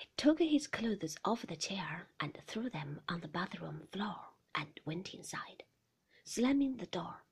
He 0.00 0.08
took 0.16 0.38
his 0.38 0.66
clothes 0.66 1.18
off 1.26 1.42
the 1.42 1.56
chair 1.56 2.08
and 2.20 2.34
threw 2.46 2.70
them 2.70 3.02
on 3.06 3.20
the 3.20 3.28
bathroom 3.28 3.86
floor 3.92 4.30
and 4.54 4.80
went 4.86 5.12
inside, 5.12 5.62
slamming 6.24 6.78
the 6.78 6.86
door. 6.86 7.26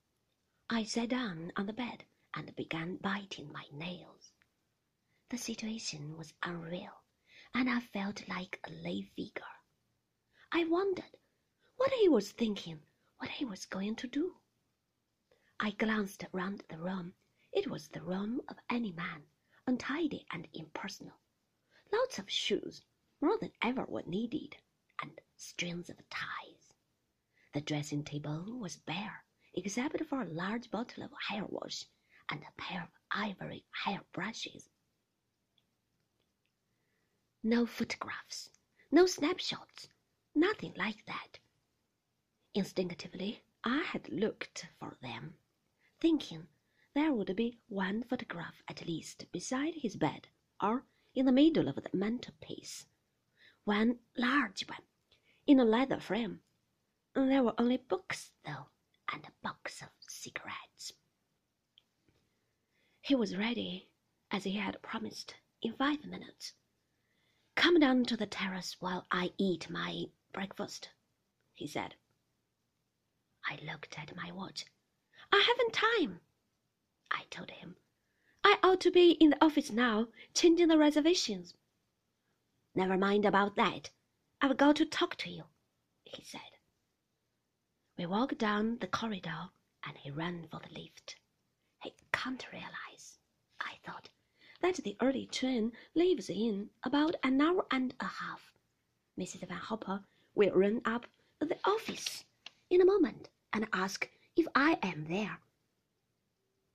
I 0.69 0.85
sat 0.85 1.09
down 1.09 1.51
on 1.57 1.65
the 1.65 1.73
bed 1.73 2.05
and 2.35 2.55
began 2.57 2.97
biting 2.97 3.51
my 3.51 3.65
nails. 3.73 4.35
The 5.31 5.39
situation 5.39 6.19
was 6.19 6.35
unreal, 6.43 7.05
and 7.55 7.71
I 7.71 7.81
felt 7.81 8.29
like 8.29 8.61
a 8.63 8.71
lay 8.71 9.01
figure. 9.17 9.47
I 10.53 10.65
wondered 10.65 11.17
what 11.77 11.93
he 11.93 12.07
was 12.07 12.33
thinking, 12.33 12.83
what 13.17 13.31
he 13.31 13.47
was 13.47 13.65
going 13.65 13.97
to 13.97 14.07
do. 14.07 14.37
I 15.59 15.71
glanced 15.71 16.27
round 16.33 16.65
the 16.69 16.77
room. 16.77 17.15
It 17.51 17.71
was 17.71 17.89
the 17.89 18.03
room 18.03 18.43
of 18.47 18.59
any 18.69 18.93
man, 18.93 19.25
untidy 19.67 20.27
and 20.31 20.47
impersonal. 20.53 21.19
Lots 21.91 22.19
of 22.19 22.31
shoes, 22.31 22.83
more 23.21 23.39
than 23.39 23.53
ever 23.63 23.85
were 23.87 24.03
needed, 24.03 24.59
and 25.01 25.21
strings 25.37 25.89
of 25.89 25.97
ties. 26.11 26.75
The 27.55 27.63
dressing 27.63 28.05
table 28.05 28.59
was 28.59 28.77
bare, 28.77 29.25
except 29.55 30.05
for 30.05 30.21
a 30.21 30.29
large 30.29 30.71
bottle 30.71 31.03
of 31.05 31.13
hair 31.29 31.47
wash 31.47 31.87
and 32.29 32.43
a 32.43 32.53
pair 32.61 32.83
of 32.83 32.91
ivory 33.11 33.65
hair 33.85 34.03
brushes. 34.13 34.69
No 37.43 37.65
photographs, 37.65 38.51
no 38.91 39.07
snapshots, 39.07 39.89
nothing 40.35 40.75
like 40.75 41.07
that. 41.07 41.39
Instinctively, 42.53 43.43
I 43.65 43.79
had 43.83 44.11
looked 44.11 44.67
for 44.79 44.99
them, 45.01 45.39
thinking 46.01 46.49
there 46.95 47.15
would 47.15 47.35
be 47.35 47.61
one 47.69 48.03
photograph 48.03 48.63
at 48.69 48.87
least 48.87 49.25
beside 49.33 49.75
his 49.77 49.97
bed 49.97 50.29
or 50.61 50.85
in 51.19 51.27
the 51.27 51.33
middle 51.33 51.67
of 51.67 51.75
the 51.75 51.91
mantelpiece. 51.93 52.87
One 53.65 53.99
large 54.17 54.65
one, 54.69 54.85
in 55.49 55.59
a 55.59 55.65
leather 55.65 55.99
frame. 55.99 56.43
There 57.13 57.43
were 57.43 57.59
only 57.59 57.79
books, 57.79 58.31
though, 58.47 58.69
and 59.13 59.25
a 59.25 59.33
box 59.43 59.83
of 59.83 59.89
cigarettes. 59.99 60.93
He 63.01 63.17
was 63.17 63.37
ready, 63.37 63.89
as 64.31 64.45
he 64.45 64.53
had 64.53 64.81
promised, 64.81 65.35
in 65.61 65.73
five 65.73 66.05
minutes. 66.05 66.53
Come 67.57 67.81
down 67.81 68.05
to 68.05 68.17
the 68.17 68.27
terrace 68.27 68.77
while 68.79 69.05
I 69.11 69.33
eat 69.39 69.69
my 69.69 70.05
breakfast, 70.33 70.91
he 71.53 71.67
said. 71.67 71.97
I 73.45 73.59
looked 73.69 73.99
at 73.99 74.15
my 74.15 74.31
watch. 74.31 74.67
I 75.33 75.45
haven't 75.45 75.73
time, 75.73 76.21
I 77.11 77.25
told 77.29 77.51
him. 77.51 77.75
I 78.51 78.57
ought 78.63 78.81
to 78.81 78.91
be 78.91 79.11
in 79.11 79.29
the 79.29 79.45
office 79.45 79.71
now, 79.71 80.09
changing 80.33 80.69
the 80.69 80.79
reservations. 80.79 81.53
Never 82.75 82.97
mind 82.97 83.27
about 83.27 83.57
that. 83.57 83.91
I've 84.41 84.57
got 84.57 84.77
to 84.77 84.87
talk 84.87 85.17
to 85.17 85.31
you, 85.31 85.45
he 86.05 86.25
said. 86.25 86.57
We 87.99 88.07
walked 88.07 88.39
down 88.39 88.79
the 88.79 88.87
corridor, 88.87 89.51
and 89.85 89.99
he 89.99 90.11
ran 90.11 90.49
for 90.51 90.61
the 90.61 90.81
lift. 90.81 91.17
He 91.83 91.93
can't 92.11 92.51
realize, 92.51 93.19
I 93.61 93.75
thought, 93.85 94.09
that 94.63 94.77
the 94.77 94.97
early 95.03 95.27
train 95.27 95.73
leaves 95.95 96.31
in 96.31 96.71
about 96.85 97.17
an 97.23 97.43
hour 97.43 97.67
and 97.71 97.95
a 98.01 98.07
half. 98.07 98.51
Mrs. 99.19 99.47
Van 99.47 99.59
Hopper 99.59 100.03
will 100.35 100.53
run 100.55 100.81
up 100.87 101.05
to 101.41 101.47
the 101.47 101.59
office 101.67 102.25
in 102.71 102.81
a 102.81 102.87
moment 102.87 103.29
and 103.53 103.69
ask 103.75 104.09
if 104.37 104.49
I 104.55 104.79
am 104.83 105.05
there. 105.05 105.39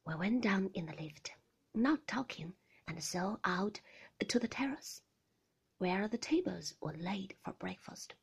We 0.06 0.14
went 0.14 0.44
down 0.44 0.70
in 0.76 0.86
the 0.86 0.94
lift 1.02 1.32
not 1.74 2.08
talking, 2.08 2.54
and 2.88 3.04
so 3.04 3.40
out 3.44 3.82
to 4.28 4.40
the 4.40 4.48
terrace, 4.48 5.02
where 5.78 6.08
the 6.08 6.18
tables 6.18 6.76
were 6.80 6.94
laid 6.94 7.36
for 7.44 7.54
breakfast. 7.54 8.14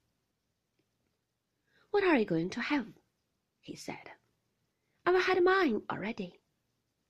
What 1.90 2.04
are 2.04 2.16
you 2.16 2.24
going 2.24 2.50
to 2.50 2.60
have? 2.60 2.86
he 3.60 3.74
said. 3.76 4.12
I've 5.04 5.24
had 5.24 5.42
mine 5.42 5.82
already, 5.90 6.40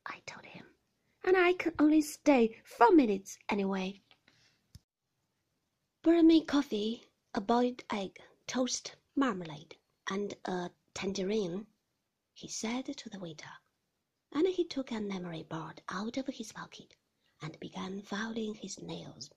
I 0.06 0.22
told 0.26 0.47
him, 0.47 0.66
and 1.25 1.37
I 1.37 1.53
can 1.53 1.75
only 1.78 2.00
stay 2.00 2.60
four 2.64 2.93
minutes 2.93 3.38
anyway. 3.48 4.03
Bring 6.03 6.26
me 6.26 6.44
coffee, 6.44 7.04
a 7.34 7.41
boiled 7.41 7.84
egg, 7.93 8.19
toast, 8.47 8.97
marmalade, 9.14 9.76
and 10.09 10.34
a 10.47 10.70
tangerine, 10.94 11.66
he 12.32 12.48
said 12.48 12.87
to 12.97 13.10
the 13.10 13.20
waiter 13.20 13.59
and 14.32 14.46
he 14.46 14.64
took 14.64 14.91
an 14.92 15.10
emery 15.10 15.42
board 15.42 15.82
out 15.88 16.16
of 16.16 16.26
his 16.26 16.52
pocket 16.52 16.96
and 17.42 17.58
began 17.60 18.02
filing 18.02 18.54
his 18.54 18.80
nails. 18.80 19.30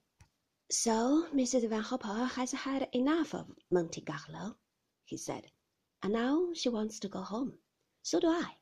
So 0.70 1.28
Mrs. 1.34 1.68
Van 1.68 1.82
Hopper 1.82 2.24
has 2.24 2.52
had 2.52 2.88
enough 2.92 3.34
of 3.34 3.54
Monte 3.70 4.00
Carlo, 4.02 4.56
he 5.04 5.16
said, 5.16 5.50
and 6.02 6.12
now 6.12 6.52
she 6.54 6.68
wants 6.68 6.98
to 7.00 7.08
go 7.08 7.22
home. 7.22 7.58
So 8.02 8.20
do 8.20 8.28
I. 8.28 8.56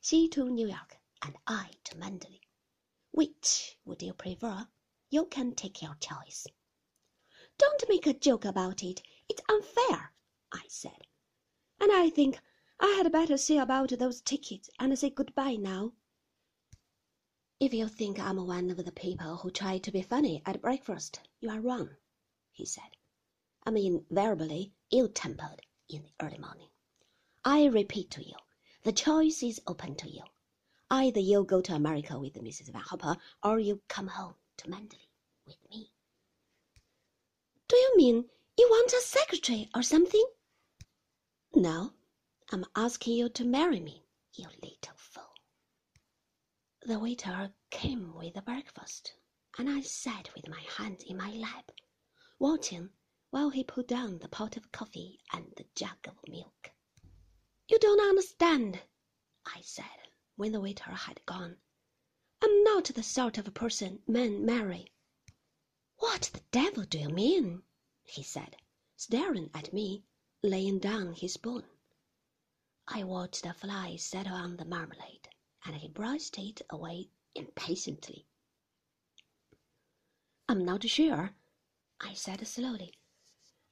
She 0.00 0.28
to 0.28 0.48
New 0.48 0.68
York, 0.68 0.98
and 1.22 1.36
I 1.46 1.70
to 1.84 1.96
Manderley. 1.96 2.40
Which 3.10 3.76
would 3.84 4.02
you 4.02 4.12
prefer? 4.12 4.68
You 5.10 5.26
can 5.26 5.54
take 5.54 5.82
your 5.82 5.96
choice. 6.00 6.46
Don't 7.58 7.88
make 7.88 8.06
a 8.06 8.12
joke 8.12 8.44
about 8.44 8.82
it. 8.82 9.02
It's 9.28 9.42
unfair, 9.48 10.12
I 10.52 10.62
said. 10.68 11.06
And 11.80 11.90
I 11.90 12.10
think 12.10 12.38
I 12.78 12.88
had 12.98 13.10
better 13.10 13.36
see 13.36 13.58
about 13.58 13.90
those 13.98 14.20
tickets 14.20 14.68
and 14.78 14.98
say 14.98 15.10
good-bye 15.10 15.56
now. 15.56 15.92
If 17.58 17.72
you 17.72 17.88
think 17.88 18.18
I'm 18.18 18.46
one 18.46 18.70
of 18.70 18.84
the 18.84 18.92
people 18.92 19.36
who 19.36 19.50
try 19.50 19.78
to 19.78 19.90
be 19.90 20.02
funny 20.02 20.42
at 20.44 20.60
breakfast, 20.60 21.20
you 21.40 21.48
are 21.48 21.60
wrong, 21.60 21.96
he 22.52 22.66
said. 22.66 22.96
I'm 23.64 23.76
invariably 23.76 24.74
ill-tempered 24.90 25.62
in 25.88 26.02
the 26.02 26.24
early 26.24 26.38
morning. 26.38 26.68
I 27.44 27.64
repeat 27.64 28.10
to 28.10 28.22
you, 28.22 28.36
the 28.82 28.92
choice 28.92 29.42
is 29.42 29.60
open 29.66 29.94
to 29.96 30.10
you. 30.10 30.22
Either 30.90 31.20
you 31.20 31.44
go 31.44 31.60
to 31.62 31.74
America 31.74 32.18
with 32.18 32.34
Mrs. 32.34 32.70
Van 32.70 32.82
Hopper, 32.82 33.16
or 33.42 33.58
you 33.58 33.80
come 33.88 34.08
home 34.08 34.34
to 34.58 34.68
Manderley 34.68 35.08
with 35.46 35.56
me. 35.70 35.90
Do 37.68 37.76
you 37.76 37.94
mean 37.96 38.24
you 38.58 38.68
want 38.68 38.92
a 38.92 39.00
secretary 39.00 39.68
or 39.74 39.82
something? 39.82 40.24
No, 41.54 41.94
I'm 42.52 42.64
asking 42.76 43.14
you 43.14 43.28
to 43.30 43.44
marry 43.44 43.80
me, 43.80 44.06
you 44.34 44.46
little 44.62 44.94
fool. 44.96 45.34
The 46.82 47.00
waiter 47.00 47.52
came 47.70 48.14
with 48.14 48.34
the 48.34 48.42
breakfast, 48.42 49.14
and 49.58 49.68
I 49.68 49.80
sat 49.80 50.32
with 50.32 50.46
my 50.46 50.60
hand 50.60 51.02
in 51.02 51.16
my 51.16 51.32
lap, 51.32 51.72
watching 52.38 52.90
while 53.30 53.50
he 53.50 53.64
put 53.64 53.88
down 53.88 54.20
the 54.20 54.28
pot 54.28 54.56
of 54.56 54.70
coffee 54.70 55.18
and 55.32 55.52
the 55.56 55.66
jug 55.74 56.06
of 56.06 56.16
milk. 56.28 56.70
You 57.66 57.80
don't 57.80 58.00
understand, 58.00 58.80
I 59.44 59.60
said 59.62 60.08
when 60.36 60.52
the 60.52 60.60
waiter 60.60 60.92
had 60.92 61.26
gone. 61.26 61.56
I'm 62.40 62.62
not 62.62 62.84
the 62.84 63.02
sort 63.02 63.38
of 63.38 63.48
a 63.48 63.50
person 63.50 64.04
men 64.06 64.46
marry. 64.46 64.92
What 65.96 66.30
the 66.32 66.42
devil 66.52 66.84
do 66.84 67.00
you 67.00 67.08
mean? 67.08 67.64
he 68.04 68.22
said, 68.22 68.56
staring 68.94 69.50
at 69.52 69.72
me, 69.72 70.04
laying 70.44 70.78
down 70.78 71.12
his 71.14 71.32
spoon. 71.32 71.64
I 72.88 73.02
watched 73.02 73.42
the 73.42 73.52
fly 73.52 73.96
settle 73.96 74.34
on 74.34 74.56
the 74.56 74.64
marmalade, 74.64 75.28
and 75.64 75.74
he 75.76 75.88
brushed 75.88 76.38
it 76.38 76.62
away 76.70 77.10
impatiently. 77.34 78.26
I'm 80.48 80.64
not 80.64 80.88
sure, 80.88 81.34
I 82.00 82.14
said 82.14 82.46
slowly. 82.46 82.94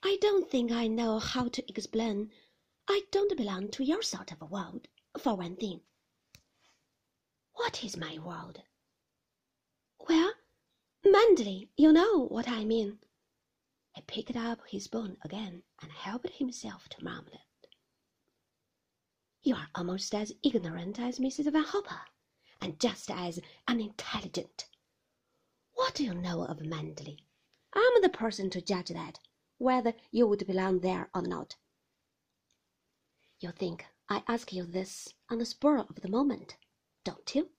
I 0.02 0.18
don't 0.20 0.50
think 0.50 0.72
I 0.72 0.88
know 0.88 1.20
how 1.20 1.48
to 1.48 1.68
explain. 1.70 2.32
I 2.88 3.02
don't 3.12 3.36
belong 3.36 3.70
to 3.70 3.84
your 3.84 4.02
sort 4.02 4.32
of 4.32 4.50
world, 4.50 4.88
for 5.18 5.36
one 5.36 5.56
thing. 5.56 5.82
What 7.52 7.84
is 7.84 7.96
my 7.96 8.18
world? 8.18 8.62
Well, 10.08 10.34
Manderley, 11.04 11.68
you 11.76 11.92
know 11.92 12.26
what 12.26 12.48
I 12.48 12.64
mean. 12.64 12.98
He 13.94 14.02
picked 14.02 14.36
up 14.36 14.66
his 14.66 14.84
spoon 14.84 15.16
again 15.22 15.62
and 15.80 15.92
helped 15.92 16.30
himself 16.30 16.88
to 16.90 17.04
marmalade. 17.04 17.40
You 19.46 19.56
are 19.56 19.68
almost 19.74 20.14
as 20.14 20.32
ignorant 20.42 20.98
as 20.98 21.18
Mrs. 21.18 21.52
Van 21.52 21.64
Hopper, 21.64 22.00
and 22.62 22.80
just 22.80 23.10
as 23.10 23.40
unintelligent. 23.68 24.66
What 25.74 25.92
do 25.92 26.02
you 26.02 26.14
know 26.14 26.44
of 26.46 26.60
Manderley? 26.60 27.18
I'm 27.74 28.00
the 28.00 28.08
person 28.08 28.48
to 28.50 28.62
judge 28.62 28.88
that, 28.88 29.18
whether 29.58 29.92
you 30.10 30.26
would 30.26 30.46
belong 30.46 30.80
there 30.80 31.10
or 31.14 31.20
not. 31.20 31.56
You 33.38 33.50
think 33.50 33.84
I 34.08 34.22
ask 34.26 34.50
you 34.50 34.64
this 34.64 35.12
on 35.28 35.36
the 35.36 35.44
spur 35.44 35.76
of 35.76 36.00
the 36.00 36.08
moment, 36.08 36.56
don't 37.04 37.34
you? 37.34 37.50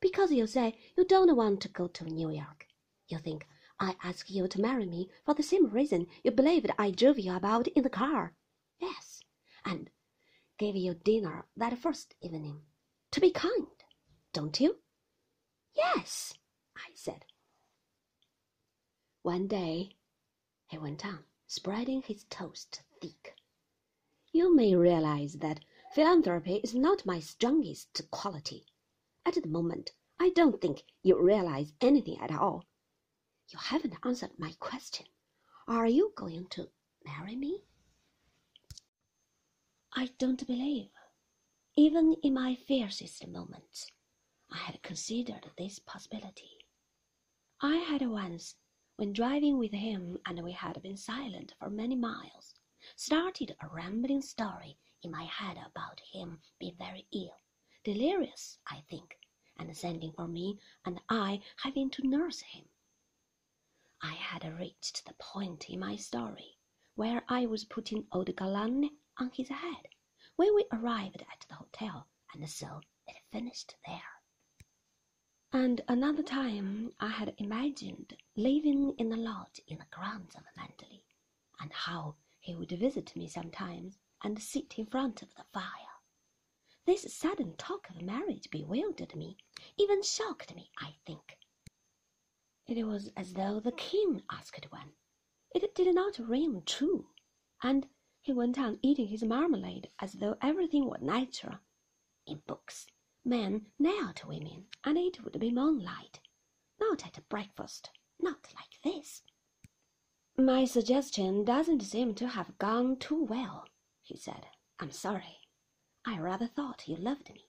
Because 0.00 0.32
you 0.32 0.46
say 0.46 0.78
you 0.96 1.04
don't 1.04 1.36
want 1.36 1.60
to 1.60 1.68
go 1.68 1.88
to 1.88 2.04
New 2.04 2.30
York. 2.30 2.66
You 3.06 3.18
think 3.18 3.46
I 3.78 3.96
ask 4.02 4.30
you 4.30 4.48
to 4.48 4.60
marry 4.62 4.86
me 4.86 5.10
for 5.26 5.34
the 5.34 5.42
same 5.42 5.66
reason 5.66 6.06
you 6.24 6.30
believed 6.30 6.70
I 6.78 6.90
drove 6.90 7.18
you 7.18 7.34
about 7.34 7.68
in 7.68 7.82
the 7.82 7.90
car. 7.90 8.32
Yes, 8.80 9.20
and 9.62 9.90
gave 10.58 10.76
you 10.76 10.94
dinner 10.94 11.46
that 11.56 11.78
first 11.78 12.14
evening. 12.20 12.62
To 13.12 13.20
be 13.20 13.30
kind, 13.30 13.68
don't 14.32 14.60
you? 14.60 14.78
Yes, 15.74 16.34
I 16.76 16.90
said. 16.94 17.24
One 19.22 19.46
day 19.46 19.96
he 20.66 20.78
went 20.78 21.06
on, 21.06 21.20
spreading 21.46 22.02
his 22.02 22.24
toast 22.24 22.82
thick. 23.00 23.36
You 24.32 24.54
may 24.54 24.74
realize 24.74 25.34
that 25.34 25.60
philanthropy 25.94 26.56
is 26.56 26.74
not 26.74 27.06
my 27.06 27.20
strongest 27.20 28.02
quality. 28.10 28.66
At 29.24 29.34
the 29.34 29.48
moment, 29.48 29.92
I 30.20 30.30
don't 30.30 30.60
think 30.60 30.82
you 31.02 31.20
realize 31.20 31.72
anything 31.80 32.18
at 32.20 32.32
all. 32.32 32.64
You 33.48 33.58
haven't 33.58 33.94
answered 34.04 34.32
my 34.38 34.52
question. 34.58 35.06
Are 35.66 35.86
you 35.86 36.12
going 36.16 36.48
to 36.50 36.68
marry 37.04 37.36
me? 37.36 37.62
I 39.94 40.10
don't 40.18 40.46
believe, 40.46 40.90
even 41.74 42.14
in 42.22 42.34
my 42.34 42.54
fiercest 42.54 43.26
moments, 43.26 43.90
I 44.50 44.58
had 44.58 44.82
considered 44.82 45.50
this 45.56 45.78
possibility. 45.78 46.66
I 47.62 47.76
had 47.76 48.02
once, 48.02 48.56
when 48.96 49.14
driving 49.14 49.56
with 49.56 49.72
him 49.72 50.18
and 50.26 50.44
we 50.44 50.52
had 50.52 50.82
been 50.82 50.98
silent 50.98 51.54
for 51.58 51.70
many 51.70 51.96
miles, 51.96 52.54
started 52.96 53.56
a 53.60 53.68
rambling 53.68 54.20
story 54.20 54.78
in 55.02 55.10
my 55.10 55.24
head 55.24 55.56
about 55.56 56.00
him 56.00 56.42
being 56.58 56.76
very 56.76 57.06
ill, 57.12 57.40
delirious, 57.82 58.58
I 58.66 58.82
think, 58.90 59.18
and 59.56 59.74
sending 59.74 60.12
for 60.12 60.28
me 60.28 60.60
and 60.84 61.00
I 61.08 61.40
having 61.62 61.90
to 61.92 62.06
nurse 62.06 62.40
him. 62.40 62.66
I 64.02 64.12
had 64.12 64.44
reached 64.58 65.06
the 65.06 65.14
point 65.14 65.70
in 65.70 65.80
my 65.80 65.96
story 65.96 66.58
where 66.94 67.24
I 67.28 67.46
was 67.46 67.64
putting 67.64 68.06
de 68.24 68.32
Cologne 68.34 68.90
on 69.18 69.30
his 69.34 69.48
head 69.48 69.88
when 70.36 70.54
we 70.54 70.64
arrived 70.72 71.22
at 71.22 71.44
the 71.48 71.54
hotel, 71.54 72.06
and 72.32 72.48
so 72.48 72.80
it 73.06 73.16
finished 73.32 73.74
there. 73.86 74.00
And 75.52 75.80
another 75.88 76.22
time 76.22 76.92
I 77.00 77.08
had 77.08 77.34
imagined 77.38 78.16
living 78.36 78.94
in 78.98 79.12
a 79.12 79.16
lodge 79.16 79.60
in 79.66 79.78
the 79.78 79.86
grounds 79.90 80.34
of 80.34 80.42
Manderley, 80.56 81.04
and 81.60 81.72
how 81.72 82.16
he 82.40 82.54
would 82.54 82.70
visit 82.70 83.16
me 83.16 83.28
sometimes 83.28 83.98
and 84.22 84.40
sit 84.42 84.78
in 84.78 84.86
front 84.86 85.22
of 85.22 85.34
the 85.34 85.44
fire. 85.52 85.64
This 86.86 87.12
sudden 87.14 87.56
talk 87.56 87.90
of 87.90 88.02
marriage 88.02 88.48
bewildered 88.50 89.14
me, 89.16 89.36
even 89.76 90.02
shocked 90.02 90.54
me, 90.54 90.70
I 90.78 90.94
think. 91.06 91.38
It 92.66 92.84
was 92.84 93.10
as 93.16 93.32
though 93.32 93.60
the 93.60 93.72
king 93.72 94.22
asked 94.30 94.70
one. 94.70 94.92
It 95.54 95.74
did 95.74 95.94
not 95.94 96.18
ring 96.18 96.62
true, 96.64 97.08
and 97.62 97.88
he 98.20 98.32
went 98.32 98.58
on 98.58 98.78
eating 98.82 99.08
his 99.08 99.22
marmalade 99.22 99.90
as 99.98 100.14
though 100.14 100.36
everything 100.42 100.86
were 100.88 100.98
natural. 100.98 101.58
In 102.26 102.42
books, 102.46 102.86
men 103.24 103.66
nailed 103.78 104.22
women, 104.24 104.66
and 104.84 104.98
it 104.98 105.24
would 105.24 105.38
be 105.40 105.50
moonlight. 105.50 106.20
Not 106.78 107.06
at 107.06 107.28
breakfast, 107.28 107.90
not 108.20 108.52
like 108.54 108.82
this. 108.82 109.22
My 110.36 110.64
suggestion 110.66 111.44
doesn't 111.44 111.80
seem 111.80 112.14
to 112.16 112.28
have 112.28 112.58
gone 112.58 112.96
too 112.96 113.24
well, 113.24 113.66
he 114.02 114.16
said. 114.16 114.46
I'm 114.78 114.92
sorry. 114.92 115.38
I 116.06 116.18
rather 116.18 116.46
thought 116.46 116.86
you 116.86 116.96
loved 116.96 117.30
me. 117.32 117.48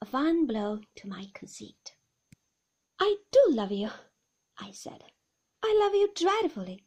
A 0.00 0.06
fine 0.06 0.46
blow 0.46 0.80
to 0.96 1.08
my 1.08 1.30
conceit. 1.34 1.94
I 2.98 3.16
do 3.30 3.46
love 3.50 3.72
you, 3.72 3.90
I 4.58 4.70
said. 4.70 5.04
I 5.62 5.78
love 5.80 5.94
you 5.94 6.10
dreadfully. 6.14 6.85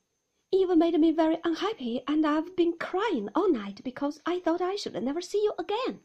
You've 0.51 0.78
made 0.78 1.00
me 1.00 1.12
very 1.12 1.38
unhappy, 1.44 2.01
and 2.07 2.25
I've 2.25 2.56
been 2.56 2.78
crying 2.78 3.30
all 3.36 3.51
night 3.51 3.81
because 3.84 4.19
I 4.25 4.40
thought 4.40 4.62
I 4.62 4.75
should 4.75 5.01
never 5.01 5.22
see 5.22 5.38
you 5.44 5.54
again. 5.60 6.01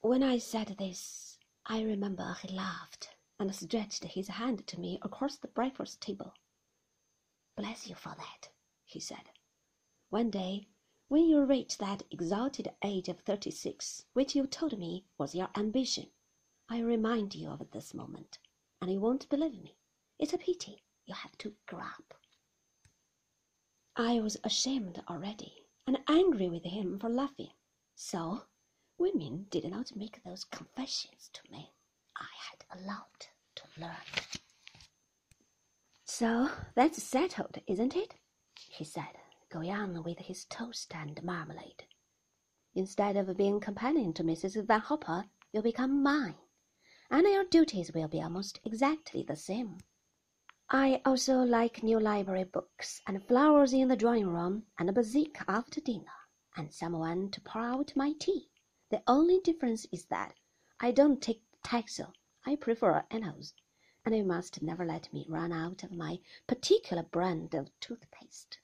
When 0.00 0.22
I 0.22 0.38
said 0.38 0.74
this, 0.78 1.38
I 1.66 1.82
remember 1.82 2.36
he 2.42 2.48
laughed 2.48 3.10
and 3.38 3.54
stretched 3.54 4.04
his 4.04 4.26
hand 4.26 4.66
to 4.66 4.80
me 4.80 4.98
across 5.02 5.36
the 5.36 5.48
breakfast 5.48 6.00
table. 6.00 6.34
Bless 7.56 7.86
you 7.86 7.94
for 7.94 8.14
that, 8.16 8.48
he 8.84 8.98
said. 8.98 9.30
One 10.10 10.30
day, 10.30 10.66
when 11.08 11.24
you 11.24 11.44
reach 11.44 11.78
that 11.78 12.02
exalted 12.10 12.72
age 12.82 13.08
of 13.08 13.20
thirty 13.20 13.50
six, 13.52 14.04
which 14.14 14.34
you 14.34 14.46
told 14.46 14.76
me 14.78 15.04
was 15.16 15.34
your 15.34 15.50
ambition, 15.56 16.10
I 16.68 16.80
remind 16.80 17.34
you 17.34 17.50
of 17.50 17.70
this 17.70 17.94
moment, 17.94 18.38
and 18.80 18.90
you 18.90 19.00
won't 19.00 19.28
believe 19.28 19.62
me. 19.62 19.76
It's 20.18 20.32
a 20.32 20.38
pity 20.38 20.82
you 21.06 21.14
have 21.14 21.38
to 21.38 21.54
grow 21.66 21.80
up. 21.80 22.14
I 23.96 24.20
was 24.20 24.38
ashamed 24.42 25.02
already, 25.08 25.66
and 25.86 25.98
angry 26.08 26.48
with 26.48 26.64
him 26.64 26.98
for 26.98 27.10
laughing. 27.10 27.52
So, 27.94 28.46
women 28.96 29.46
did 29.50 29.64
not 29.64 29.94
make 29.94 30.22
those 30.24 30.44
confessions 30.44 31.28
to 31.34 31.42
men. 31.50 31.66
I 32.16 32.28
had 32.50 32.64
a 32.80 32.86
lot 32.86 33.28
to 33.56 33.64
learn. 33.78 33.92
So 36.06 36.50
that's 36.74 37.02
settled, 37.02 37.58
isn't 37.66 37.94
it? 37.96 38.14
he 38.54 38.84
said, 38.84 39.18
going 39.50 39.70
on 39.70 40.02
with 40.02 40.18
his 40.20 40.46
toast 40.46 40.94
and 40.94 41.22
marmalade. 41.22 41.84
Instead 42.74 43.16
of 43.18 43.36
being 43.36 43.60
companion 43.60 44.14
to 44.14 44.24
Mrs. 44.24 44.66
Van 44.66 44.80
Hopper, 44.80 45.26
you'll 45.52 45.62
become 45.62 46.02
mine, 46.02 46.38
and 47.10 47.26
your 47.26 47.44
duties 47.44 47.92
will 47.92 48.08
be 48.08 48.22
almost 48.22 48.58
exactly 48.64 49.22
the 49.22 49.36
same. 49.36 49.78
I 50.70 51.02
also 51.04 51.42
like 51.42 51.82
new 51.82 51.98
library 51.98 52.44
books, 52.44 53.00
and 53.04 53.26
flowers 53.26 53.72
in 53.72 53.88
the 53.88 53.96
drawing 53.96 54.28
room, 54.28 54.66
and 54.78 54.88
a 54.88 54.92
bezique 54.92 55.42
after 55.48 55.80
dinner, 55.80 56.12
and 56.56 56.72
someone 56.72 57.32
to 57.32 57.40
pour 57.40 57.62
out 57.62 57.96
my 57.96 58.12
tea. 58.12 58.48
The 58.88 59.02
only 59.08 59.40
difference 59.40 59.86
is 59.90 60.04
that 60.04 60.36
I 60.78 60.92
don't 60.92 61.20
take 61.20 61.42
Taxol. 61.64 62.12
I 62.46 62.54
prefer 62.54 63.04
Eno's, 63.12 63.54
and 64.04 64.14
you 64.14 64.22
must 64.22 64.62
never 64.62 64.84
let 64.84 65.12
me 65.12 65.26
run 65.28 65.52
out 65.52 65.82
of 65.82 65.90
my 65.90 66.20
particular 66.46 67.02
brand 67.02 67.54
of 67.54 67.70
toothpaste. 67.80 68.60